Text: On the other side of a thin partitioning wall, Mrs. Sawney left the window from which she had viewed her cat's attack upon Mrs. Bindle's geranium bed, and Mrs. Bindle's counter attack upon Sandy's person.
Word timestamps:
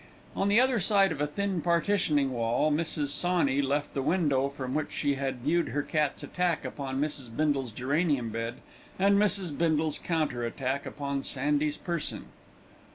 On 0.35 0.47
the 0.47 0.59
other 0.59 0.79
side 0.79 1.11
of 1.11 1.21
a 1.21 1.27
thin 1.27 1.61
partitioning 1.61 2.31
wall, 2.31 2.71
Mrs. 2.71 3.09
Sawney 3.09 3.61
left 3.61 3.93
the 3.93 4.01
window 4.01 4.49
from 4.49 4.73
which 4.73 4.91
she 4.91 5.13
had 5.13 5.41
viewed 5.41 5.67
her 5.69 5.83
cat's 5.83 6.23
attack 6.23 6.65
upon 6.65 6.99
Mrs. 6.99 7.29
Bindle's 7.37 7.71
geranium 7.71 8.29
bed, 8.29 8.55
and 8.97 9.19
Mrs. 9.19 9.55
Bindle's 9.55 9.99
counter 9.99 10.43
attack 10.43 10.87
upon 10.87 11.21
Sandy's 11.21 11.77
person. 11.77 12.25